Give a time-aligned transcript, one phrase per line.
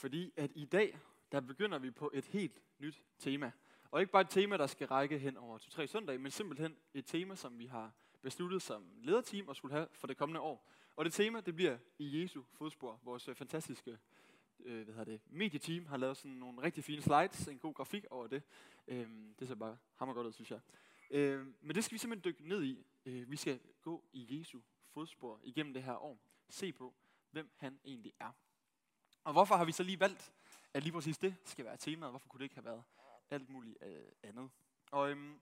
[0.00, 0.98] fordi at i dag,
[1.32, 3.52] der begynder vi på et helt nyt tema.
[3.90, 7.06] Og ikke bare et tema, der skal række hen over to-tre søndage, men simpelthen et
[7.06, 7.92] tema, som vi har
[8.22, 10.70] besluttet som lederteam og skulle have for det kommende år.
[10.96, 13.00] Og det tema, det bliver i Jesu fodspor.
[13.04, 13.98] Vores øh, fantastiske
[14.60, 18.04] øh, hvad hedder det, medieteam har lavet sådan nogle rigtig fine slides, en god grafik
[18.10, 18.42] over det.
[18.88, 20.60] Øh, det ser bare hammer godt ud, synes jeg.
[21.10, 22.86] Øh, men det skal vi simpelthen dykke ned i.
[23.06, 26.18] Øh, vi skal gå i Jesu fodspor igennem det her år.
[26.48, 26.94] Se på,
[27.30, 28.32] hvem han egentlig er.
[29.24, 30.32] Og hvorfor har vi så lige valgt,
[30.74, 32.12] at lige præcis det skal være temaet?
[32.12, 32.82] Hvorfor kunne det ikke have været
[33.30, 34.50] alt muligt øh, andet?
[34.90, 35.40] Og øhm,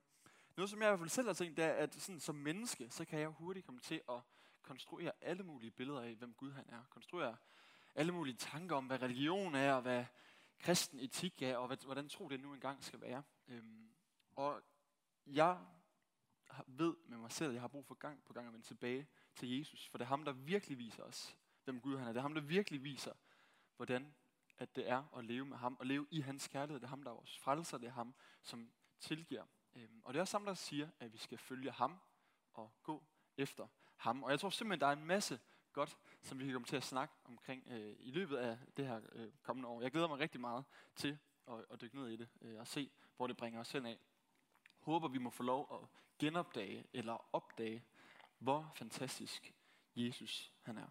[0.56, 2.90] noget, som jeg i hvert fald selv har tænkt, det er, at sådan, som menneske,
[2.90, 4.20] så kan jeg hurtigt komme til at
[4.62, 6.84] konstruere alle mulige billeder af, hvem Gud han er.
[6.90, 7.36] Konstruere
[7.94, 10.04] alle mulige tanker om, hvad religion er, og hvad
[10.58, 13.22] kristen etik er, og hvad, hvordan tro det nu engang skal være.
[13.48, 13.90] Øhm,
[14.36, 14.62] og
[15.26, 15.58] jeg
[16.66, 19.06] ved med mig selv, at jeg har brug for gang på gang at vende tilbage
[19.36, 22.12] til Jesus, for det er ham, der virkelig viser os, hvem Gud han er.
[22.12, 23.12] Det er ham, der virkelig viser,
[23.78, 24.14] hvordan
[24.58, 26.80] at det er at leve med ham, og leve i hans kærlighed.
[26.80, 28.70] Det er ham, der er vores frelser, det er ham, som
[29.00, 29.44] tilgiver.
[29.74, 31.98] Øhm, og det er også ham, der siger, at vi skal følge ham
[32.54, 33.04] og gå
[33.36, 34.22] efter ham.
[34.22, 35.40] Og jeg tror simpelthen, der er en masse
[35.72, 39.00] godt, som vi kan komme til at snakke omkring øh, i løbet af det her
[39.12, 39.82] øh, kommende år.
[39.82, 40.64] Jeg glæder mig rigtig meget
[40.96, 43.86] til at, at dykke ned i det øh, og se, hvor det bringer os hen
[43.86, 43.98] af.
[44.78, 47.84] Håber, vi må få lov at genopdage eller opdage,
[48.38, 49.54] hvor fantastisk
[49.96, 50.88] Jesus han er.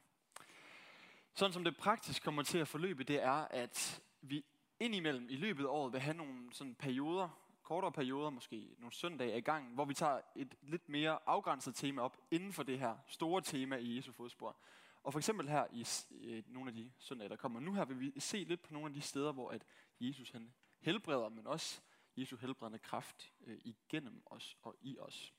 [1.38, 4.46] Sådan som det praktisk kommer til at forløbe, det er, at vi
[4.80, 7.30] indimellem i løbet af året vil have nogle sådan perioder,
[7.64, 12.02] kortere perioder, måske nogle søndage i gang, hvor vi tager et lidt mere afgrænset tema
[12.02, 14.58] op inden for det her store tema i Jesu fodspor.
[15.04, 18.00] Og for eksempel her i øh, nogle af de søndage, der kommer nu her, vil
[18.00, 19.66] vi se lidt på nogle af de steder, hvor at
[20.00, 21.82] Jesus han helbreder, men også
[22.16, 25.34] Jesu helbredende kraft øh, igennem os og i os.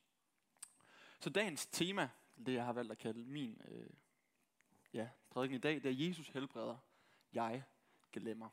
[1.21, 2.09] Så dagens tema,
[2.47, 3.91] det jeg har valgt at kalde min øh,
[4.93, 6.77] ja, prædiken i dag, det er Jesus helbreder,
[7.33, 7.63] jeg
[8.13, 8.49] glemmer.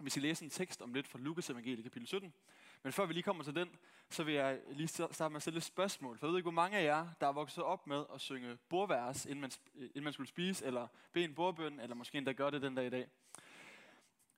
[0.00, 2.34] Vi skal læse en tekst om lidt fra Lukas evangeliet kapitel 17.
[2.82, 3.76] Men før vi lige kommer til den,
[4.10, 6.18] så vil jeg lige starte med at stille et spørgsmål.
[6.18, 8.58] For jeg ved ikke, hvor mange af jer, der er vokset op med at synge
[8.68, 12.32] bordværs, inden man, øh, inden man skulle spise, eller bede en bordbøn, eller måske endda
[12.32, 13.08] gør det den dag i dag.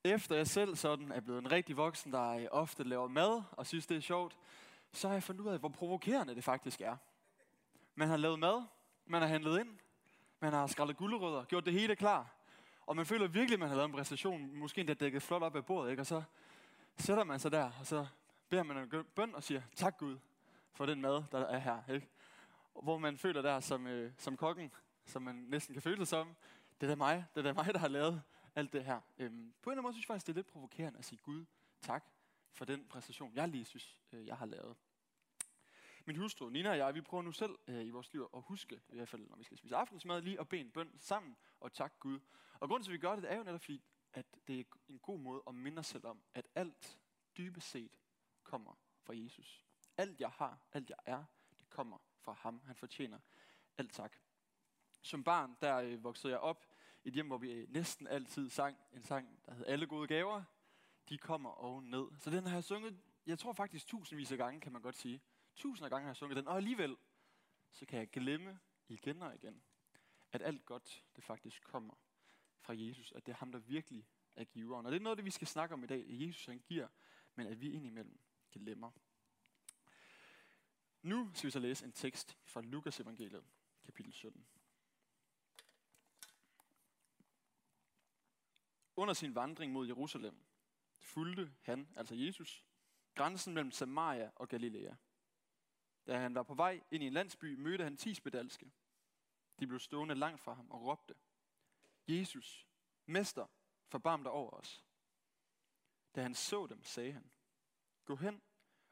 [0.04, 3.86] Efter jeg selv sådan er blevet en rigtig voksen, der ofte laver mad og synes,
[3.86, 4.38] det er sjovt,
[4.92, 6.96] så har jeg fundet ud af, hvor provokerende det faktisk er.
[7.94, 8.62] Man har lavet mad,
[9.06, 9.78] man har handlet ind,
[10.44, 12.34] man har skrællet gulerødder, gjort det hele klar.
[12.86, 15.56] Og man føler virkelig, at man har lavet en præstation, måske endda dækket flot op
[15.56, 16.02] af bordet, ikke?
[16.02, 16.22] og så
[16.96, 18.06] sætter man sig der, og så
[18.48, 20.18] beder man en bøn og siger, tak Gud
[20.72, 21.82] for den mad, der er her.
[21.94, 22.08] Ikke?
[22.82, 24.72] Hvor man føler der som, øh, som kokken,
[25.06, 26.36] som man næsten kan føle sig som,
[26.80, 28.22] det er da mig, det er da mig, der har lavet
[28.54, 29.00] alt det her.
[29.18, 31.18] Øhm, på en eller anden måde synes jeg faktisk, det er lidt provokerende at sige
[31.22, 31.44] Gud
[31.82, 32.04] tak
[32.52, 34.76] for den præstation, jeg lige synes, øh, jeg har lavet.
[36.06, 38.80] Min hustru Nina og jeg, vi prøver nu selv øh, i vores liv at huske,
[38.88, 41.72] i hvert fald når vi skal spise aftensmad, lige at bede en bøn sammen og
[41.72, 42.20] tak Gud.
[42.60, 43.82] Og grunden til, at vi gør det, det er jo netop fordi,
[44.12, 46.98] at det er en god måde at minde os selv om, at alt
[47.38, 47.98] dybest set
[48.42, 49.64] kommer fra Jesus.
[49.96, 51.24] Alt jeg har, alt jeg er,
[51.58, 52.62] det kommer fra ham.
[52.66, 53.18] Han fortjener
[53.78, 54.16] alt tak.
[55.02, 56.66] Som barn, der øh, voksede jeg op
[57.04, 60.06] i et hjem, hvor vi øh, næsten altid sang en sang, der hed Alle gode
[60.06, 60.44] gaver.
[61.08, 62.06] De kommer oven ned.
[62.18, 65.20] Så den har jeg sunget, jeg tror faktisk tusindvis af gange, kan man godt sige.
[65.54, 66.96] Tusinder gange har jeg sunget den, og alligevel,
[67.70, 69.62] så kan jeg glemme igen og igen,
[70.32, 71.94] at alt godt, det faktisk kommer
[72.60, 73.12] fra Jesus.
[73.12, 74.86] At det er ham, der virkelig er giveren.
[74.86, 76.00] Og det er noget det, vi skal snakke om i dag.
[76.00, 76.88] At Jesus han giver,
[77.34, 78.20] men at vi indimellem
[78.52, 78.90] glemmer.
[81.02, 83.44] Nu skal vi så læse en tekst fra Lukas evangeliet,
[83.84, 84.46] kapitel 17.
[88.96, 90.44] Under sin vandring mod Jerusalem
[90.98, 92.64] fulgte han, altså Jesus,
[93.14, 94.94] grænsen mellem Samaria og Galilea.
[96.06, 98.72] Da han var på vej ind i en landsby, mødte han ti spedalske.
[99.58, 101.14] De blev stående langt fra ham og råbte,
[102.08, 102.68] Jesus,
[103.06, 103.46] Mester,
[103.86, 104.84] forbarm dig over os.
[106.14, 107.30] Da han så dem, sagde han,
[108.04, 108.42] gå hen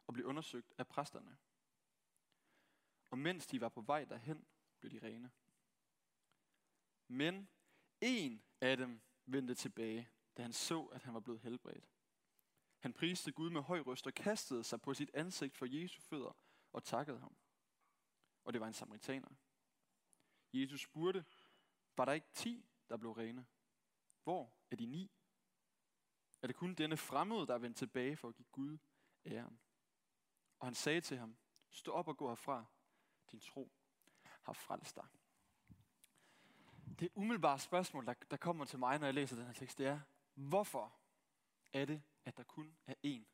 [0.07, 1.39] og bliv undersøgt af præsterne.
[3.11, 4.47] Og mens de var på vej derhen,
[4.81, 5.31] blev de rene.
[7.09, 7.49] Men
[8.01, 11.89] en af dem vendte tilbage, da han så, at han var blevet helbredt.
[12.79, 16.33] Han priste Gud med høj røst og kastede sig på sit ansigt for Jesu fødder
[16.73, 17.37] og takkede ham.
[18.45, 19.29] Og det var en samaritaner.
[20.53, 21.25] Jesus spurgte,
[21.97, 23.47] var der ikke ti, der blev rene?
[24.23, 25.11] Hvor er de ni?
[26.43, 28.79] Er det kun denne fremmede, der er vendt tilbage for at give Gud
[29.25, 29.61] æren?
[30.59, 31.37] Og han sagde til ham,
[31.71, 32.65] stå op og gå herfra.
[33.31, 33.73] Din tro
[34.23, 35.07] har frelst dig.
[36.99, 39.87] Det umiddelbare spørgsmål, der, der kommer til mig, når jeg læser den her tekst, det
[39.87, 40.01] er,
[40.35, 40.99] hvorfor
[41.73, 43.25] er det, at der kun er én,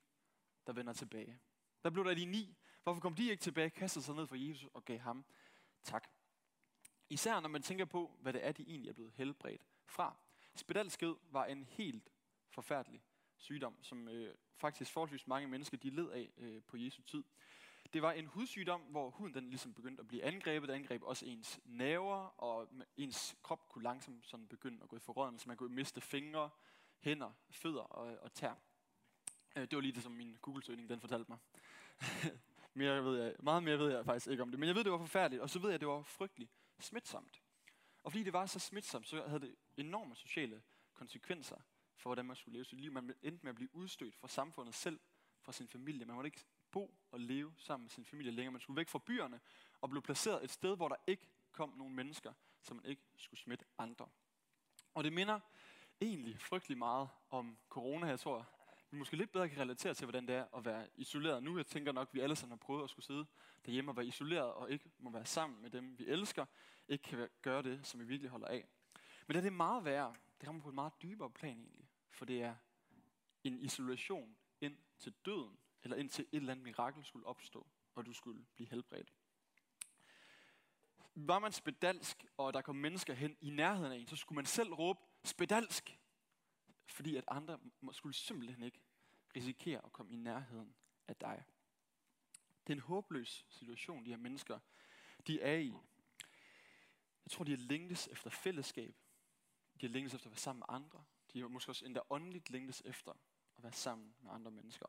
[0.67, 1.41] der vender tilbage?
[1.84, 2.56] Der blev der de ni.
[2.88, 5.25] Hvorfor kom de ikke tilbage, kastede sig ned for Jesus og gav ham
[5.82, 6.08] tak?
[7.11, 10.17] Især når man tænker på, hvad det er, de egentlig er blevet helbredt fra.
[10.55, 12.11] Spedalskhed var en helt
[12.50, 13.02] forfærdelig
[13.37, 17.25] sygdom, som øh, faktisk forholdsvis mange mennesker de led af øh, på Jesu tid.
[17.93, 20.69] Det var en hudsygdom, hvor huden den ligesom begyndte at blive angrebet.
[20.69, 25.00] Det angreb også ens naver, og ens krop kunne langsomt sådan begynde at gå i
[25.00, 25.43] forrådnelse.
[25.43, 26.50] så man kunne miste fingre,
[27.00, 28.55] hænder, fødder og, og tær.
[29.56, 31.38] Øh, det var lige det, som min Google-søgning den fortalte mig.
[32.79, 34.93] mere ved jeg, meget mere ved jeg faktisk ikke om det, men jeg ved, det
[34.93, 37.43] var forfærdeligt, og så ved jeg, det var frygteligt smitsomt.
[38.03, 40.63] Og fordi det var så smitsomt, så havde det enorme sociale
[40.95, 41.57] konsekvenser
[41.97, 42.93] for, hvordan man skulle leve sit liv.
[42.93, 45.01] Man endte med at blive udstødt fra samfundet selv,
[45.41, 46.05] fra sin familie.
[46.05, 48.53] Man måtte ikke bo og leve sammen med sin familie længere.
[48.53, 49.41] Man skulle væk fra byerne
[49.81, 52.33] og blev placeret et sted, hvor der ikke kom nogen mennesker,
[52.63, 54.09] så man ikke skulle smitte andre.
[54.95, 55.41] Og det minder
[56.01, 58.47] egentlig frygtelig meget om corona, jeg tror,
[58.90, 61.56] vi måske lidt bedre kan relatere til, hvordan det er at være isoleret nu.
[61.56, 63.26] Jeg tænker nok, at vi alle sammen har prøvet at skulle sidde
[63.67, 66.46] derhjemme og være isoleret, og ikke må være sammen med dem, vi elsker,
[66.88, 68.69] ikke kan gøre det, som vi virkelig holder af.
[69.26, 70.14] Men det er det meget værre.
[70.40, 71.88] Det kommer på et meget dybere plan egentlig.
[72.11, 72.55] For det er
[73.44, 78.06] en isolation ind til døden, eller ind til et eller andet mirakel skulle opstå, og
[78.06, 79.12] du skulle blive helbredt.
[81.14, 84.46] Var man spedalsk, og der kom mennesker hen i nærheden af en, så skulle man
[84.46, 85.99] selv råbe, spedalsk!
[86.99, 87.59] Fordi at andre
[87.93, 88.81] skulle simpelthen ikke
[89.37, 90.75] risikere at komme i nærheden
[91.09, 91.45] af dig.
[92.67, 94.59] Det er en håbløs situation, de her mennesker
[95.27, 95.75] de er i.
[97.25, 98.97] Jeg tror, de har længtes efter fællesskab.
[99.81, 101.05] De har længtes efter at være sammen med andre.
[101.33, 103.12] De har måske også endda åndeligt længtes efter
[103.56, 104.87] at være sammen med andre mennesker.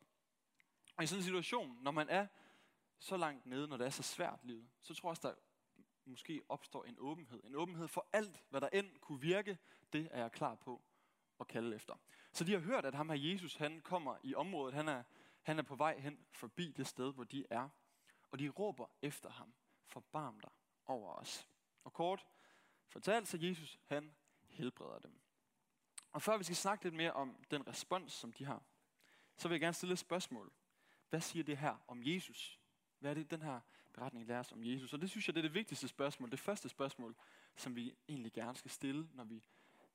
[0.95, 2.27] Og i sådan en situation, når man er
[2.99, 5.35] så langt nede, når det er så svært livet, så tror jeg også, der
[6.05, 7.43] måske opstår en åbenhed.
[7.43, 9.57] En åbenhed for alt, hvad der end kunne virke,
[9.93, 10.81] det er jeg klar på
[11.39, 11.95] at kalde efter.
[12.31, 15.03] Så de har hørt, at ham her Jesus, han kommer i området, han er,
[15.41, 17.69] han er på vej hen forbi det sted, hvor de er.
[18.31, 19.53] Og de råber efter ham,
[19.85, 20.51] forbarm dig
[20.85, 21.47] over os.
[21.83, 22.25] Og kort
[22.87, 24.11] fortalt, så Jesus, han
[24.49, 25.19] helbreder dem.
[26.11, 28.63] Og før vi skal snakke lidt mere om den respons, som de har,
[29.35, 30.51] så vil jeg gerne stille et spørgsmål.
[31.09, 32.59] Hvad siger det her om Jesus?
[32.99, 33.59] Hvad er det, den her
[33.93, 34.93] beretning lærer os om Jesus?
[34.93, 36.31] Og det synes jeg, det er det vigtigste spørgsmål.
[36.31, 37.15] Det første spørgsmål,
[37.55, 39.43] som vi egentlig gerne skal stille, når vi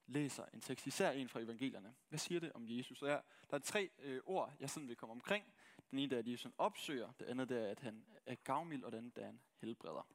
[0.06, 1.94] læser en tekst, især en fra evangelierne.
[2.08, 3.02] Hvad siger det om Jesus?
[3.02, 3.20] Og der,
[3.50, 5.54] der er tre øh, ord, jeg sådan vil komme omkring.
[5.90, 7.12] Den ene der er, at Jesus opsøger.
[7.12, 10.08] Det andet der er, at han er gavmild, og den andet er, han helbreder.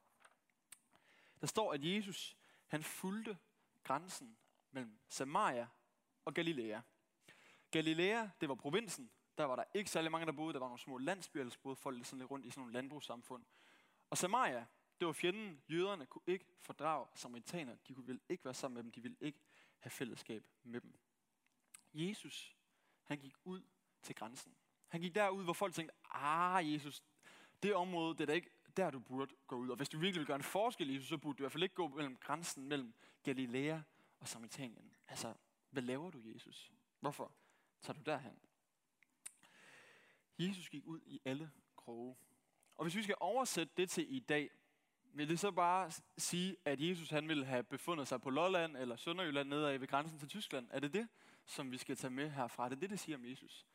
[1.40, 3.38] Der står, at Jesus han fulgte
[3.82, 4.38] grænsen
[4.70, 5.68] mellem Samaria
[6.24, 6.80] og Galilea.
[7.70, 9.10] Galilea, det var provinsen.
[9.38, 10.52] Der var der ikke særlig mange, der boede.
[10.52, 13.44] Der var nogle små landsbyer, der boede folk sådan lidt rundt i sådan nogle landbrugssamfund.
[14.10, 14.66] Og Samaria,
[15.00, 15.62] det var fjenden.
[15.70, 17.76] Jøderne kunne ikke fordrage samaritaner.
[17.88, 18.92] De ville ikke være sammen med dem.
[18.92, 19.38] De ville ikke
[19.78, 20.98] have fællesskab med dem.
[21.94, 22.56] Jesus,
[23.02, 23.62] han gik ud
[24.02, 24.54] til grænsen.
[24.88, 27.02] Han gik derud, hvor folk tænkte, ah Jesus,
[27.62, 29.68] det område, det er da ikke der, du burde gå ud.
[29.68, 31.62] Og hvis du virkelig vil gøre en forskel, Jesus, så burde du i hvert fald
[31.62, 33.80] ikke gå mellem grænsen mellem Galilea
[34.20, 34.94] og Samaritanien.
[35.08, 35.34] Altså,
[35.70, 36.72] hvad laver du, Jesus?
[37.00, 37.32] Hvorfor
[37.82, 38.38] tager du derhen?
[40.38, 42.16] Jesus gik ud i alle kroge.
[42.76, 44.50] Og hvis vi skal oversætte det til i dag,
[45.12, 48.96] vil det så bare sige, at Jesus han ville have befundet sig på Lolland eller
[48.96, 50.68] Sønderjylland nede ved grænsen til Tyskland?
[50.70, 51.08] Er det det,
[51.46, 52.64] som vi skal tage med herfra?
[52.64, 53.66] Er det det, det siger om Jesus?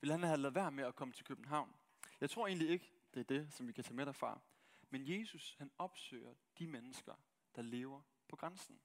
[0.00, 1.74] Vil han have lavet være med at komme til København?
[2.20, 4.40] Jeg tror egentlig ikke, det er det, som vi kan tage med derfra.
[4.90, 7.14] Men Jesus, han opsøger de mennesker,
[7.56, 8.80] der lever på grænsen.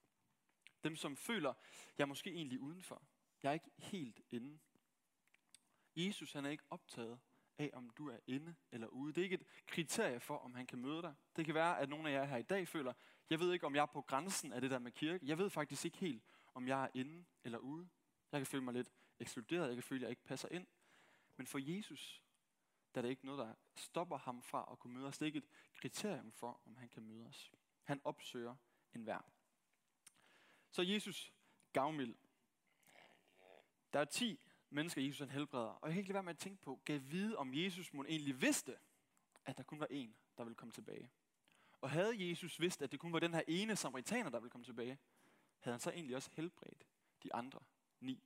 [0.84, 1.54] Dem, som føler,
[1.98, 3.04] jeg er måske egentlig udenfor.
[3.44, 4.60] Jeg er ikke helt inde.
[5.96, 7.20] Jesus, han er ikke optaget
[7.60, 9.14] af, om du er inde eller ude.
[9.14, 11.16] Det er ikke et kriterie for, om han kan møde dig.
[11.36, 12.94] Det kan være, at nogle af jer her i dag føler,
[13.30, 15.28] jeg ved ikke, om jeg er på grænsen af det der med kirke.
[15.28, 16.24] Jeg ved faktisk ikke helt,
[16.54, 17.90] om jeg er inde eller ude.
[18.32, 19.68] Jeg kan føle mig lidt ekskluderet.
[19.68, 20.68] Jeg kan føle, at jeg ikke passer ind.
[21.38, 22.24] Men for Jesus,
[22.96, 25.18] der er det ikke noget, der stopper ham fra at kunne møde os.
[25.18, 27.52] Det er ikke et kriterium for, om han kan møde os.
[27.84, 28.56] Han opsøger
[28.94, 29.32] enhver.
[30.72, 31.34] Så Jesus
[31.74, 32.16] gavmild.
[33.94, 34.40] Der er ti
[34.70, 35.66] mennesker, Jesus han helbreder.
[35.66, 38.04] Og jeg kan ikke lade være med at tænke på, gav vide, om Jesus må
[38.04, 38.78] egentlig vidste,
[39.46, 41.12] at der kun var en, der ville komme tilbage.
[41.82, 44.66] Og havde Jesus vidst, at det kun var den her ene samaritaner, der ville komme
[44.66, 44.98] tilbage,
[45.60, 46.88] havde han så egentlig også helbredt
[47.24, 47.60] de andre
[48.00, 48.24] ni.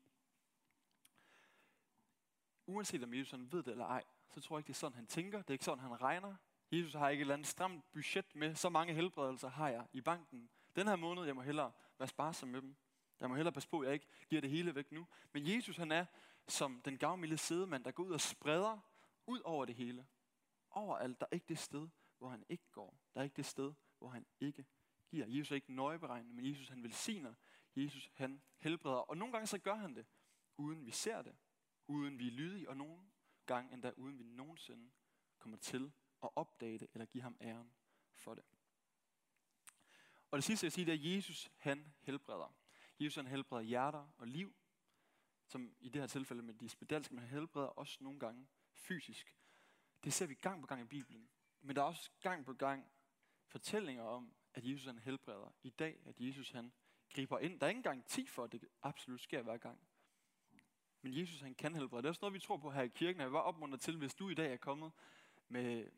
[2.66, 4.96] Uanset om Jesus han ved det eller ej, så tror jeg ikke, det er sådan,
[4.96, 5.38] han tænker.
[5.38, 6.36] Det er ikke sådan, han regner.
[6.72, 10.02] Jesus har ikke et eller andet stramt budget med, så mange helbredelser har jeg i
[10.02, 10.50] banken.
[10.76, 12.76] Den her måned, jeg må hellere være sparsom med dem.
[13.20, 15.08] Jeg må hellere passe på, at jeg ikke giver det hele væk nu.
[15.32, 16.06] Men Jesus, han er
[16.48, 18.80] som den gavmilde sidemand, der går ud og spreder
[19.28, 20.08] ud over det hele.
[20.70, 22.98] Overalt, der er ikke det sted, hvor han ikke går.
[23.14, 24.66] Der er ikke det sted, hvor han ikke
[25.08, 25.28] giver.
[25.28, 27.34] Jesus er ikke nøjeberegnende, men Jesus han velsigner.
[27.76, 28.98] Jesus han helbreder.
[28.98, 30.06] Og nogle gange så gør han det,
[30.58, 31.36] uden vi ser det.
[31.88, 33.04] Uden vi er lydige, og nogle
[33.46, 34.92] gange endda uden vi nogensinde
[35.40, 35.92] kommer til
[36.24, 37.74] at opdage det, eller give ham æren
[38.14, 38.44] for det.
[40.32, 42.56] Og det sidste, jeg siger, det er, at Jesus han helbreder.
[43.00, 44.56] Jesus han helbreder hjerter og liv,
[45.54, 49.36] som i det her tilfælde med de spedalske, men han helbreder også nogle gange fysisk.
[50.04, 51.30] Det ser vi gang på gang i Bibelen.
[51.62, 52.86] Men der er også gang på gang
[53.48, 55.56] fortællinger om, at Jesus han helbreder.
[55.64, 56.74] I dag, at Jesus han
[57.14, 57.60] griber ind.
[57.60, 59.80] Der er ingen garanti for, at det absolut sker hver gang.
[61.02, 62.02] Men Jesus han kan helbrede.
[62.02, 63.22] Det er også noget, vi tror på her i kirken.
[63.22, 64.92] Jeg var opmuntret til, hvis du i dag er kommet
[65.48, 65.90] med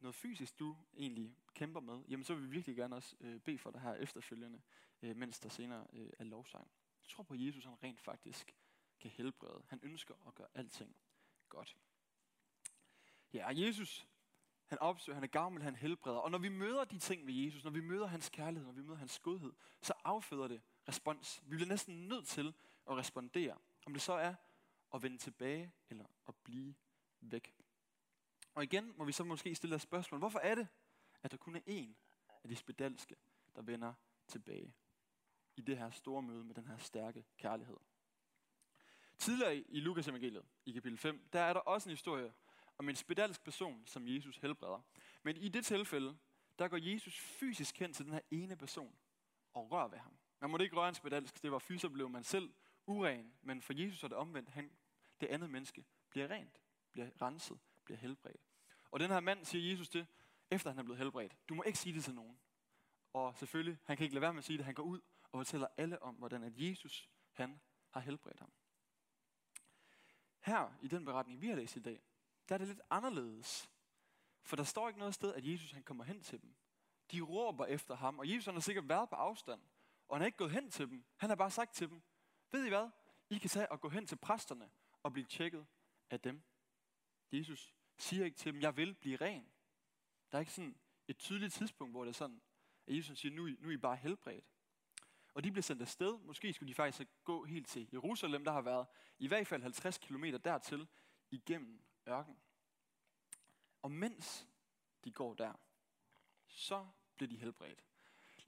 [0.00, 3.58] noget fysisk, du egentlig kæmper med, jamen så vil vi virkelig gerne også øh, bede
[3.58, 4.60] for dig her efterfølgende,
[5.02, 6.70] øh, mens der senere øh, er lovsang.
[7.02, 8.56] Jeg tror på, at Jesus han rent faktisk
[9.00, 9.62] kan helbrede.
[9.68, 10.96] Han ønsker at gøre alting
[11.48, 11.76] godt.
[13.32, 14.06] Ja, Jesus,
[14.66, 16.18] han opsøger, han er gammel, han helbreder.
[16.18, 18.82] Og når vi møder de ting ved Jesus, når vi møder hans kærlighed, når vi
[18.82, 19.52] møder hans godhed,
[19.82, 21.42] så afføder det respons.
[21.46, 22.54] Vi bliver næsten nødt til
[22.90, 23.58] at respondere.
[23.86, 24.34] Om det så er
[24.94, 26.74] at vende tilbage eller at blive
[27.20, 27.54] væk.
[28.54, 30.18] Og igen må vi så måske stille et spørgsmål.
[30.18, 30.68] Hvorfor er det,
[31.22, 31.96] at der kun er en
[32.42, 33.16] af de spedalske,
[33.54, 33.94] der vender
[34.26, 34.74] tilbage
[35.56, 37.76] i det her store møde med den her stærke kærlighed?
[39.20, 42.32] Tidligere i Lukas evangeliet, i kapitel 5, der er der også en historie
[42.78, 44.80] om en spedalsk person, som Jesus helbreder.
[45.22, 46.18] Men i det tilfælde,
[46.58, 48.96] der går Jesus fysisk hen til den her ene person
[49.54, 50.18] og rører ved ham.
[50.40, 52.52] Man måtte ikke røre en spedalsk, det var fysisk, blev man selv
[52.86, 53.32] uren.
[53.42, 54.70] Men for Jesus er det omvendt, han,
[55.20, 56.60] det andet menneske bliver rent,
[56.92, 58.42] bliver renset, bliver helbredt.
[58.90, 60.06] Og den her mand siger Jesus det,
[60.50, 61.36] efter han er blevet helbredt.
[61.48, 62.40] Du må ikke sige det til nogen.
[63.12, 64.64] Og selvfølgelig, han kan ikke lade være med at sige det.
[64.64, 65.00] Han går ud
[65.32, 67.60] og fortæller alle om, hvordan at Jesus, han
[67.90, 68.52] har helbredt ham.
[70.40, 72.02] Her i den beretning, vi har læst i dag,
[72.48, 73.70] der er det lidt anderledes.
[74.42, 76.54] For der står ikke noget sted, at Jesus han kommer hen til dem.
[77.12, 79.62] De råber efter ham, og Jesus han har sikkert været på afstand.
[80.08, 81.04] Og han er ikke gået hen til dem.
[81.16, 82.02] Han har bare sagt til dem,
[82.52, 82.90] ved I hvad?
[83.30, 84.70] I kan tage og gå hen til præsterne
[85.02, 85.66] og blive tjekket
[86.10, 86.42] af dem.
[87.32, 89.52] Jesus siger ikke til dem, jeg vil blive ren.
[90.32, 90.78] Der er ikke sådan
[91.08, 92.42] et tydeligt tidspunkt, hvor det er sådan,
[92.86, 94.44] at Jesus siger, nu, nu er I bare helbredt.
[95.34, 96.18] Og de blev sendt afsted.
[96.18, 98.86] Måske skulle de faktisk gå helt til Jerusalem, der har været
[99.18, 100.88] i hvert fald 50 km dertil
[101.30, 102.36] igennem ørken.
[103.82, 104.46] Og mens
[105.04, 105.52] de går der,
[106.46, 107.84] så bliver de helbredt.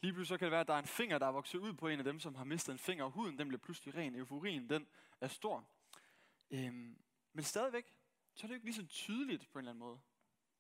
[0.00, 1.72] Lige pludselig så kan det være, at der er en finger, der er vokset ud
[1.72, 4.14] på en af dem, som har mistet en finger, og huden den bliver pludselig ren.
[4.14, 4.88] Euforien, den
[5.20, 5.68] er stor.
[6.50, 7.94] Øhm, men stadigvæk,
[8.34, 10.00] så er det jo ikke lige så tydeligt på en eller anden måde,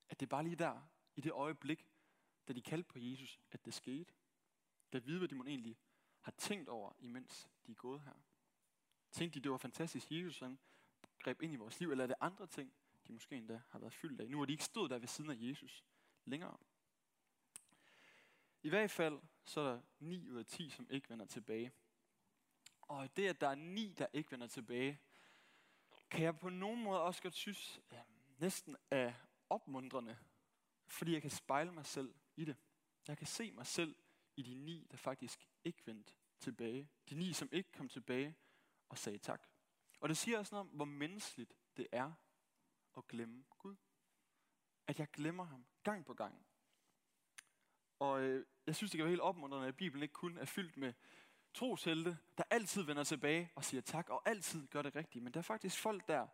[0.08, 0.80] at det er bare lige der,
[1.16, 1.86] i det øjeblik,
[2.48, 4.12] da de kaldte på Jesus, at det skete.
[4.92, 5.78] Da vide, hvad de må egentlig
[6.22, 8.12] har tænkt over, imens de er gået her.
[9.10, 10.58] Tænkte de, det var fantastisk, Jesus han
[11.18, 12.72] greb ind i vores liv, eller er det andre ting,
[13.06, 14.30] de måske endda har været fyldt af.
[14.30, 15.84] Nu har de ikke stået der ved siden af Jesus
[16.24, 16.56] længere.
[18.62, 21.72] I hvert fald så er der 9 ud af 10, som ikke vender tilbage.
[22.80, 25.00] Og det, at der er 9, der ikke vender tilbage,
[26.10, 28.02] kan jeg på nogen måde også godt synes ja,
[28.38, 29.12] næsten er
[29.48, 30.18] opmuntrende,
[30.86, 32.56] fordi jeg kan spejle mig selv i det.
[33.08, 33.96] Jeg kan se mig selv
[34.36, 36.90] i de ni, der faktisk ikke vendte tilbage.
[37.10, 38.36] De ni, som ikke kom tilbage
[38.88, 39.46] og sagde tak.
[40.00, 42.12] Og det siger også noget om, hvor menneskeligt det er
[42.96, 43.76] at glemme Gud.
[44.86, 46.46] At jeg glemmer ham gang på gang.
[47.98, 50.76] Og øh, jeg synes, det kan være helt opmuntrende, at Bibelen ikke kun er fyldt
[50.76, 50.92] med
[51.54, 55.24] troshelte, der altid vender tilbage og siger tak, og altid gør det rigtigt.
[55.24, 56.26] Men der er faktisk folk der,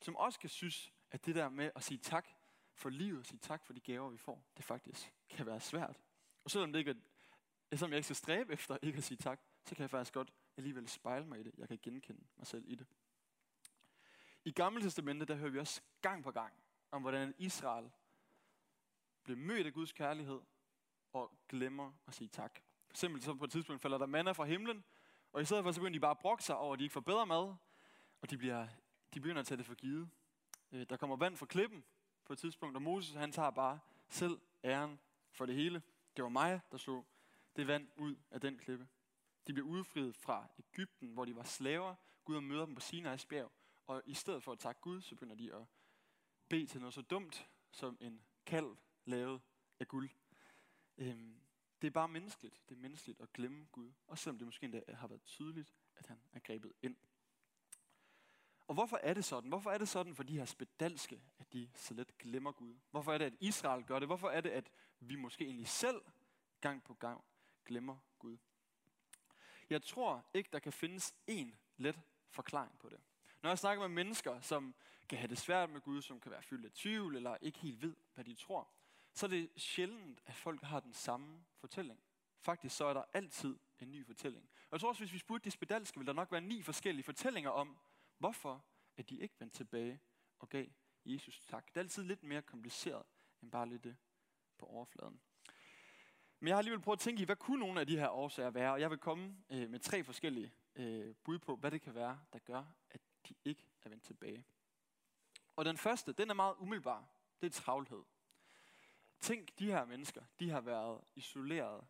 [0.00, 2.28] som også kan synes, at det der med at sige tak
[2.74, 6.00] for livet, og sige tak for de gaver, vi får, det faktisk kan være svært.
[6.44, 6.94] Og selvom, det ikke er,
[7.78, 10.32] selvom jeg ikke skal stræbe efter ikke at sige tak, så kan jeg faktisk godt
[10.56, 11.54] alligevel spejle mig i det.
[11.58, 12.86] Jeg kan genkende mig selv i det.
[14.44, 16.52] I Gamle Testamentet, der hører vi også gang på gang
[16.90, 17.90] om, hvordan Israel
[19.22, 20.40] blev mødt af Guds kærlighed
[21.12, 22.60] og glemmer at sige tak.
[22.86, 24.84] For eksempel så på et tidspunkt falder der manna fra himlen,
[25.32, 26.92] og i stedet for så begynder de bare at brokke sig over, at de ikke
[26.92, 27.54] får bedre mad,
[28.20, 28.66] og de, bliver,
[29.14, 30.10] de begynder at tage det for givet.
[30.72, 31.84] Øh, der kommer vand fra klippen
[32.24, 35.00] på et tidspunkt, og Moses han tager bare selv æren
[35.32, 35.82] for det hele.
[36.16, 37.02] Det var mig, der så
[37.56, 38.88] det vand ud af den klippe.
[39.46, 41.94] De blev udfriet fra Ægypten, hvor de var slaver.
[42.24, 43.52] Gud og møder dem på Sinai's bjerg.
[43.86, 45.66] Og i stedet for at takke Gud, så begynder de at
[46.48, 49.40] bede til noget så dumt som en kalv lavet
[49.80, 50.10] af guld.
[50.96, 51.40] Øhm,
[51.82, 52.62] det er bare menneskeligt.
[52.68, 53.92] Det er menneskeligt at glemme Gud.
[54.06, 56.96] Og selvom det måske endda har været tydeligt, at han er grebet ind.
[58.66, 59.48] Og hvorfor er det sådan?
[59.48, 62.78] Hvorfor er det sådan for de her spedalske, at de så let glemmer Gud?
[62.90, 64.08] Hvorfor er det, at Israel gør det?
[64.08, 66.02] Hvorfor er det, at vi måske egentlig selv
[66.60, 67.24] gang på gang
[67.70, 68.38] glemmer Gud?
[69.70, 72.00] Jeg tror ikke, der kan findes én let
[72.30, 73.00] forklaring på det.
[73.42, 74.74] Når jeg snakker med mennesker, som
[75.08, 77.82] kan have det svært med Gud, som kan være fyldt af tvivl, eller ikke helt
[77.82, 78.68] ved, hvad de tror,
[79.12, 82.00] så er det sjældent, at folk har den samme fortælling.
[82.40, 84.50] Faktisk så er der altid en ny fortælling.
[84.62, 87.04] Og jeg tror også, hvis vi spurgte de spedalske, ville der nok være ni forskellige
[87.04, 87.78] fortællinger om,
[88.18, 88.64] hvorfor
[88.96, 90.00] at de ikke vendte tilbage
[90.38, 90.66] og gav
[91.04, 91.68] Jesus tak.
[91.68, 93.06] Det er altid lidt mere kompliceret,
[93.42, 93.96] end bare lidt det
[94.58, 95.20] på overfladen.
[96.40, 98.50] Men jeg har alligevel prøvet at tænke i, hvad kunne nogle af de her årsager
[98.50, 98.72] være?
[98.72, 102.20] Og jeg vil komme øh, med tre forskellige øh, bud på, hvad det kan være,
[102.32, 104.44] der gør, at de ikke er vendt tilbage.
[105.56, 107.04] Og den første, den er meget umiddelbar.
[107.40, 108.02] Det er travlhed.
[109.20, 111.86] Tænk, de her mennesker, de har været isoleret,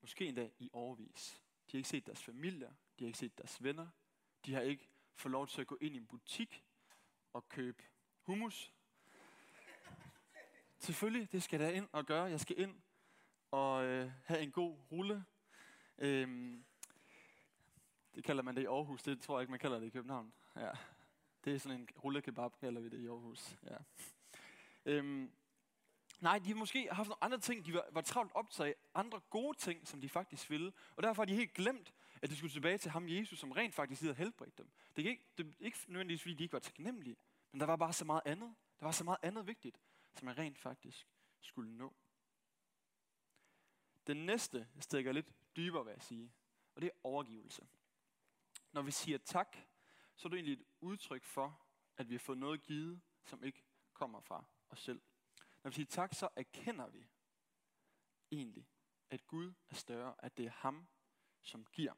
[0.00, 1.42] måske endda i overvis.
[1.66, 3.88] De har ikke set deres familier, de har ikke set deres venner,
[4.46, 6.64] de har ikke fået lov til at gå ind i en butik
[7.32, 7.82] og købe
[8.22, 8.72] hummus.
[10.78, 12.24] Selvfølgelig, det skal jeg ind og gøre.
[12.24, 12.80] Jeg skal ind
[13.50, 15.24] og øh, have en god rulle.
[15.98, 16.64] Øhm,
[18.14, 20.32] det kalder man det i Aarhus, det tror jeg ikke, man kalder det i København.
[20.56, 20.70] Ja.
[21.44, 23.58] Det er sådan en rullekebab, kalder vi det i Aarhus.
[23.70, 23.76] Ja.
[24.84, 25.32] Øhm,
[26.20, 29.58] nej, de har måske haft nogle andre ting, de var, var travlt optaget andre gode
[29.58, 30.72] ting, som de faktisk ville.
[30.96, 33.74] Og derfor har de helt glemt, at de skulle tilbage til ham, Jesus, som rent
[33.74, 34.70] faktisk havde helbredt dem.
[34.96, 37.16] Det er ikke, det er ikke nødvendigvis, fordi de ikke var taknemmelige,
[37.52, 38.54] men der var bare så meget andet.
[38.80, 39.80] Der var så meget andet vigtigt,
[40.14, 41.06] som man rent faktisk
[41.40, 41.94] skulle nå.
[44.06, 46.32] Den næste stikker lidt dybere, vil jeg sige,
[46.74, 47.68] og det er overgivelse.
[48.72, 49.56] Når vi siger tak,
[50.16, 51.60] så er det egentlig et udtryk for,
[51.96, 55.00] at vi har fået noget givet, som ikke kommer fra os selv.
[55.62, 57.08] Når vi siger tak, så erkender vi
[58.30, 58.68] egentlig,
[59.10, 60.88] at Gud er større, at det er ham,
[61.42, 61.92] som giver.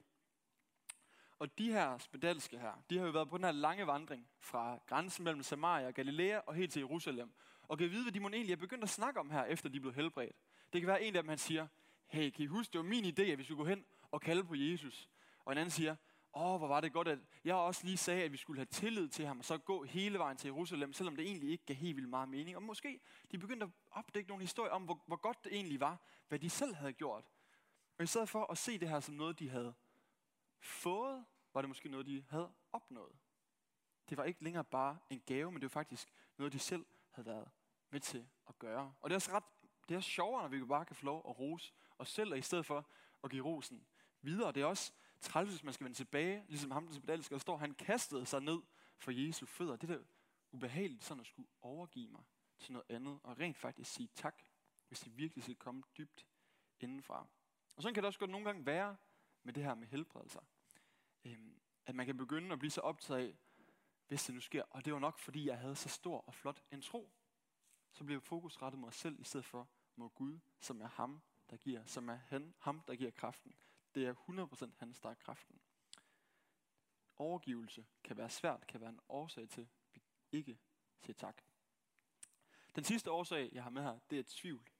[1.39, 4.79] Og de her spedalske her, de har jo været på den her lange vandring fra
[4.87, 7.35] grænsen mellem Samaria og Galilea og helt til Jerusalem.
[7.63, 9.81] Og kan vide, hvad de må egentlig er begyndt at snakke om her, efter de
[9.81, 10.37] blev helbredt.
[10.73, 11.69] Det kan være en af dem, han siger,
[12.13, 14.45] hey, kan I huske, det var min idé, at vi skulle gå hen og kalde
[14.45, 15.09] på Jesus.
[15.45, 15.97] Og en anden siger,
[16.35, 19.09] åh, hvor var det godt, at jeg også lige sagde, at vi skulle have tillid
[19.09, 21.97] til ham, og så gå hele vejen til Jerusalem, selvom det egentlig ikke gav helt
[21.97, 22.57] vildt meget mening.
[22.57, 26.01] Og måske de begyndte at opdække nogle historier om, hvor, hvor godt det egentlig var,
[26.29, 27.25] hvad de selv havde gjort.
[27.99, 29.75] Og i stedet for at se det her som noget, de havde
[30.61, 33.17] fået, var det måske noget, de havde opnået.
[34.09, 37.27] Det var ikke længere bare en gave, men det var faktisk noget, de selv havde
[37.27, 37.51] været
[37.91, 38.95] med til at gøre.
[39.01, 39.45] Og det er også ret,
[39.89, 42.43] det er sjovere, når vi bare kan få lov at rose os selv, og i
[42.43, 42.89] stedet for
[43.25, 43.87] at give rosen
[44.23, 44.53] videre.
[44.53, 47.57] Det er også træls, hvis man skal vende tilbage, ligesom ham, der spedalske, og står,
[47.57, 48.63] han kastede sig ned
[48.99, 49.77] for Jesu fødder.
[49.77, 49.99] Det er
[50.53, 52.23] ubehageligt, sådan at skulle overgive mig
[52.59, 54.43] til noget andet, og rent faktisk sige tak,
[54.89, 56.27] hvis det virkelig skal komme dybt
[56.81, 57.27] indenfra.
[57.77, 58.97] Og sådan kan det også godt nogle gange være
[59.43, 60.41] med det her med helbredelser.
[61.25, 63.39] Øhm, at man kan begynde at blive så optaget af,
[64.09, 66.63] hvis det nu sker, og det var nok fordi, jeg havde så stor og flot
[66.71, 67.13] en tro,
[67.93, 71.23] så blev fokus rettet mod mig selv, i stedet for mod Gud, som er ham,
[71.53, 73.55] der giver, som er han, ham, der giver kraften.
[73.95, 75.61] Det er 100% hans, der er kraften.
[77.17, 80.03] Overgivelse kan være svært, kan være en årsag til, at vi
[80.39, 80.59] ikke
[81.01, 81.43] siger tak.
[82.75, 84.71] Den sidste årsag, jeg har med her, det er tvivl.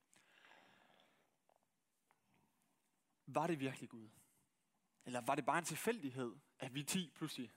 [3.27, 4.11] Var det virkelig Gud?
[5.05, 7.53] Eller var det bare en tilfældighed, at vi 10 pludselig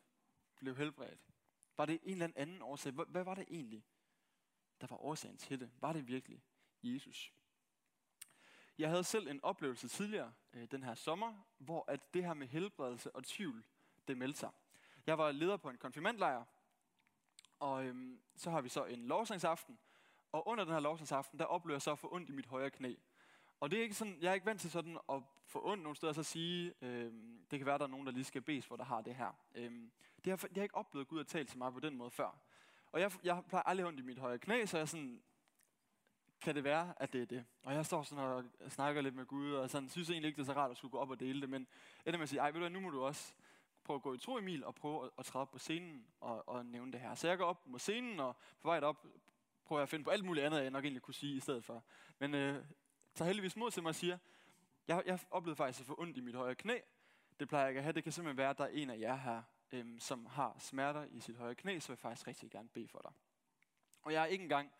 [0.55, 1.29] blev helbredt?
[1.77, 2.91] Var det en eller anden årsag?
[2.91, 3.85] Hvad var det egentlig,
[4.81, 5.71] der var årsagen til det?
[5.81, 6.43] Var det virkelig
[6.83, 7.33] Jesus?
[8.77, 12.47] Jeg havde selv en oplevelse tidligere øh, den her sommer, hvor at det her med
[12.47, 13.65] helbredelse og tvivl,
[14.07, 14.49] det meldte sig.
[15.07, 16.43] Jeg var leder på en konfirmandlejr,
[17.59, 19.79] og øhm, så har vi så en lovsangsaften,
[20.31, 22.69] og under den her lovsangsaften, der oplever jeg så at få ondt i mit højre
[22.69, 22.95] knæ.
[23.59, 25.95] Og det er ikke sådan, jeg er ikke vant til sådan at få ondt nogle
[25.95, 28.65] steder, og så sige, øhm, det kan være, der er nogen, der lige skal bes
[28.65, 29.39] for, der har det her.
[29.55, 29.91] Øhm,
[30.25, 32.39] det har, jeg har ikke oplevet Gud at tale til mig på den måde før.
[32.91, 35.23] Og jeg, jeg plejer aldrig ondt i mit højre knæ, så jeg sådan,
[36.45, 37.45] kan det være, at det er det?
[37.63, 40.49] Og jeg står sådan og snakker lidt med Gud, og sådan, synes egentlig ikke, det
[40.49, 41.67] er så rart at skulle gå op og dele det, men
[42.05, 43.33] ender med at sige, ej, ved du hvad, nu må du også
[43.83, 46.49] prøve at gå i tro, Emil, og prøve at, at træde op på scenen og,
[46.49, 47.15] og nævne det her.
[47.15, 49.05] Så jeg går op på scenen, og på vej op
[49.65, 51.63] prøver jeg at finde på alt muligt andet, jeg nok egentlig kunne sige i stedet
[51.63, 51.83] for.
[52.19, 52.65] Men øh,
[53.13, 54.17] tager heldigvis mod til mig og siger,
[54.87, 56.77] jeg, jeg oplevede faktisk at få ondt i mit højre knæ.
[57.39, 57.93] Det plejer jeg ikke at have.
[57.93, 61.05] Det kan simpelthen være, at der er en af jer her, øhm, som har smerter
[61.11, 63.11] i sit højre knæ, så vil jeg faktisk rigtig gerne bede for dig.
[64.01, 64.71] Og jeg er ikke engang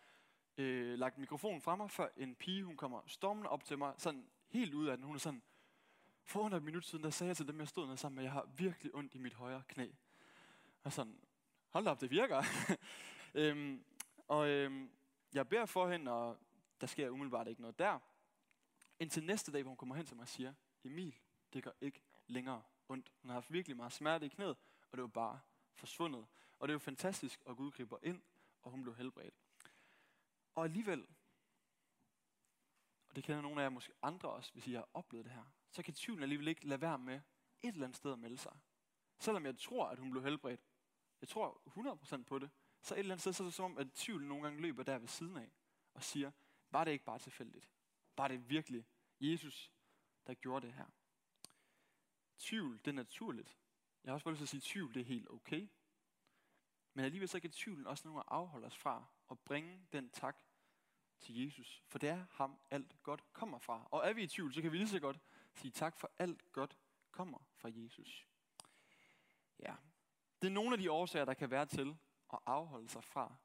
[0.58, 4.28] øh, lagt mikrofonen fra mig, før en pige, hun kommer stormende op til mig, sådan
[4.48, 5.06] helt ud af den.
[5.06, 5.44] Hun er sådan,
[6.24, 8.24] for under et minut siden, der sagde jeg til dem, jeg stod ned sammen med,
[8.24, 9.92] at jeg har virkelig ondt i mit højre knæ.
[10.84, 11.20] Og sådan,
[11.70, 12.44] hold op, det virker.
[13.34, 13.84] øhm,
[14.28, 14.90] og øhm,
[15.34, 16.38] jeg beder for hende, og
[16.82, 18.00] der sker umiddelbart ikke noget der.
[19.00, 21.16] Indtil næste dag, hvor hun kommer hen til mig og siger, Emil,
[21.54, 23.14] det gør ikke længere ondt.
[23.22, 24.58] Hun har haft virkelig meget smerte i knæet,
[24.92, 25.40] og det var bare
[25.74, 26.26] forsvundet.
[26.60, 28.22] Og det er jo fantastisk, at Gud griber ind,
[28.62, 29.45] og hun blev helbredt.
[30.56, 31.08] Og alligevel,
[33.10, 35.46] og det kender nogle af jer måske andre også, hvis I har oplevet det her,
[35.72, 37.22] så kan tvivlen alligevel ikke lade være med
[37.62, 38.60] et eller andet sted at melde sig.
[39.20, 40.62] Selvom jeg tror, at hun blev helbredt.
[41.22, 41.62] jeg tror
[42.20, 42.50] 100% på det,
[42.82, 44.84] så et eller andet sted, så er det som om, at tvivlen nogle gange løber
[44.84, 45.52] der ved siden af,
[45.94, 46.32] og siger,
[46.72, 47.70] var det ikke bare tilfældigt?
[48.18, 48.86] Var det virkelig
[49.20, 49.72] Jesus,
[50.28, 50.86] der gjorde det her?
[52.38, 53.58] Tvivl, det er naturligt.
[54.04, 55.68] Jeg har også bare lyst til at sige, at tvivl, det er helt okay.
[56.96, 60.38] Men alligevel så kan tvivlen også nogle gange afholde os fra at bringe den tak
[61.20, 61.84] til Jesus.
[61.88, 63.88] For det er ham, alt godt kommer fra.
[63.92, 65.20] Og er vi i tvivl, så kan vi lige så godt
[65.54, 66.78] sige tak for alt godt
[67.12, 68.28] kommer fra Jesus.
[69.60, 69.76] Ja,
[70.42, 71.98] det er nogle af de årsager, der kan være til
[72.34, 73.36] at afholde sig fra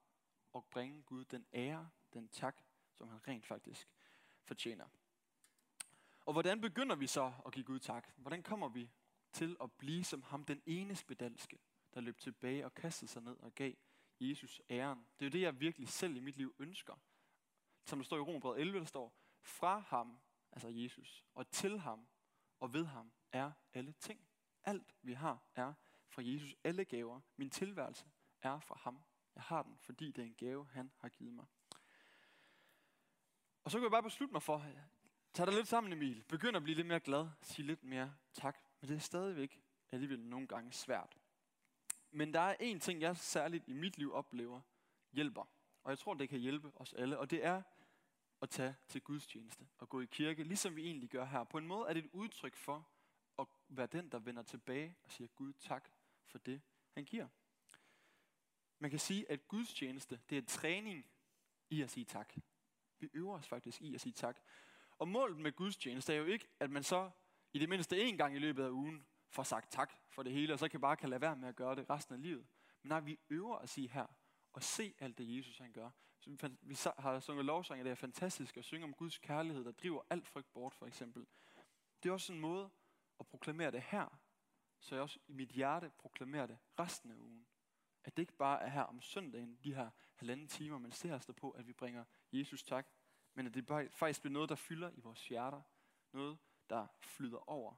[0.54, 3.88] at bringe Gud den ære, den tak, som han rent faktisk
[4.42, 4.86] fortjener.
[6.20, 8.12] Og hvordan begynder vi så at give Gud tak?
[8.16, 8.90] Hvordan kommer vi
[9.32, 11.58] til at blive som ham, den ene spedalske,
[11.94, 13.72] der løb tilbage og kastede sig ned og gav
[14.20, 14.98] Jesus æren?
[14.98, 16.94] Det er jo det, jeg virkelig selv i mit liv ønsker.
[17.84, 20.18] Som der står i Romerbrevet 11, der står, fra ham,
[20.52, 22.08] altså Jesus, og til ham
[22.60, 24.20] og ved ham er alle ting.
[24.64, 25.72] Alt vi har er
[26.08, 26.56] fra Jesus.
[26.64, 28.10] Alle gaver, min tilværelse
[28.42, 29.02] er fra ham.
[29.34, 31.46] Jeg har den, fordi det er en gave, han har givet mig.
[33.64, 34.66] Og så kan jeg bare beslutte mig for,
[35.32, 38.58] tag dig lidt sammen Emil, begynd at blive lidt mere glad, sig lidt mere tak.
[38.80, 41.19] Men det er stadigvæk alligevel nogle gange svært.
[42.10, 44.60] Men der er en ting, jeg særligt i mit liv oplever,
[45.12, 45.44] hjælper.
[45.82, 47.18] Og jeg tror, det kan hjælpe os alle.
[47.18, 47.62] Og det er
[48.42, 51.44] at tage til gudstjeneste og gå i kirke, ligesom vi egentlig gør her.
[51.44, 52.88] På en måde er det et udtryk for
[53.38, 55.90] at være den, der vender tilbage og siger Gud tak
[56.26, 57.28] for det, han giver.
[58.78, 61.06] Man kan sige, at gudstjeneste, det er træning
[61.70, 62.34] i at sige tak.
[62.98, 64.40] Vi øver os faktisk i at sige tak.
[64.98, 67.10] Og målet med gudstjeneste er jo ikke, at man så
[67.52, 70.52] i det mindste en gang i løbet af ugen får sagt tak for det hele,
[70.52, 72.46] og så kan bare kan lade være med at gøre det resten af livet.
[72.82, 74.06] Men nej, vi øver at sige her,
[74.52, 75.90] og se alt det Jesus han gør.
[76.18, 79.72] Så vi, vi har sunget lovsange, det er fantastisk at synge om Guds kærlighed, der
[79.72, 81.26] driver alt frygt bort for eksempel.
[82.02, 82.70] Det er også en måde
[83.20, 84.20] at proklamere det her,
[84.80, 87.46] så jeg også i mit hjerte proklamerer det resten af ugen.
[88.04, 91.30] At det ikke bare er her om søndagen, de her halvanden timer, man ser os
[91.36, 92.88] på, at vi bringer Jesus tak,
[93.34, 95.62] men at det bare, faktisk bliver noget, der fylder i vores hjerter.
[96.12, 96.38] Noget,
[96.70, 97.74] der flyder over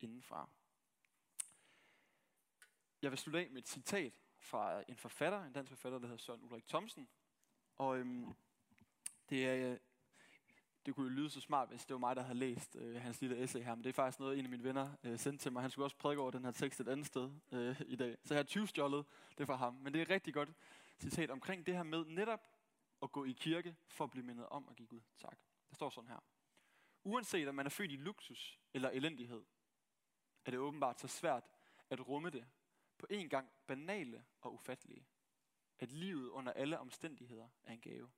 [0.00, 0.50] indenfra.
[3.02, 6.22] Jeg vil slutte af med et citat fra en forfatter, en dansk forfatter, der hedder
[6.22, 7.08] Søren Ulrik Thomsen.
[7.76, 8.34] Og øhm,
[9.30, 9.78] det er, øh,
[10.86, 13.20] det kunne jo lyde så smart, hvis det var mig, der havde læst øh, hans
[13.20, 15.52] lille essay her, men det er faktisk noget, en af mine venner øh, sendte til
[15.52, 15.62] mig.
[15.62, 18.16] Han skulle også prædike over den her tekst et andet sted øh, i dag.
[18.24, 19.04] Så jeg har 20 stjålet
[19.38, 19.74] det fra ham.
[19.74, 20.52] Men det er et rigtig godt
[21.00, 22.40] citat omkring det her med netop
[23.02, 25.38] at gå i kirke for at blive mindet om at give Gud tak.
[25.68, 26.18] Der står sådan her.
[27.04, 29.42] Uanset om man er født i luksus eller elendighed,
[30.44, 31.44] er det åbenbart så svært
[31.90, 32.46] at rumme det
[32.98, 35.06] på en gang banale og ufattelige.
[35.78, 38.10] At livet under alle omstændigheder er en gave.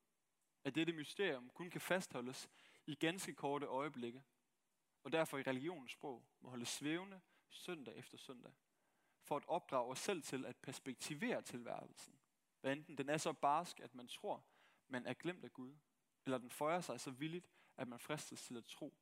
[0.65, 2.51] At dette mysterium kun kan fastholdes
[2.87, 4.23] i ganske korte øjeblikke,
[5.03, 8.53] og derfor i religionens sprog må holde svævende søndag efter søndag,
[9.23, 12.21] for at opdrage os selv til at perspektivere tilværelsen.
[12.61, 14.45] Hvad enten den er så barsk, at man tror,
[14.89, 15.77] man er glemt af Gud,
[16.25, 18.95] eller den føjer sig så villigt, at man fristes til at tro,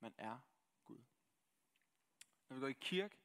[0.00, 0.38] man er
[0.84, 1.04] Gud.
[2.48, 3.18] Når vi går i kirke,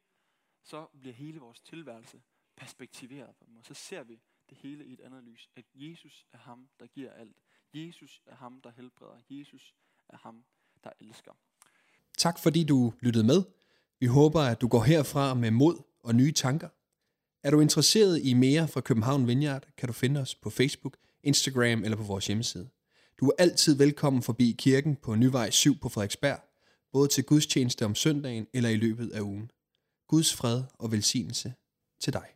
[0.63, 2.21] så bliver hele vores tilværelse
[2.57, 3.65] perspektiveret på måde.
[3.65, 4.19] Så ser vi
[4.49, 5.49] det hele i et andet lys.
[5.55, 7.35] At Jesus er ham, der giver alt.
[7.73, 9.17] Jesus er ham, der helbreder.
[9.29, 9.75] Jesus
[10.09, 10.43] er ham,
[10.83, 11.31] der elsker.
[12.17, 13.43] Tak fordi du lyttede med.
[13.99, 16.69] Vi håber, at du går herfra med mod og nye tanker.
[17.43, 21.83] Er du interesseret i mere fra København Vineyard, kan du finde os på Facebook, Instagram
[21.83, 22.69] eller på vores hjemmeside.
[23.19, 26.39] Du er altid velkommen forbi kirken på Nyvej 7 på Frederiksberg,
[26.91, 29.51] både til gudstjeneste om søndagen eller i løbet af ugen.
[30.11, 31.53] Guds fred og velsignelse
[32.01, 32.27] til dig.